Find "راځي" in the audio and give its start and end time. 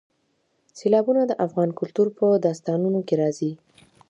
3.21-3.51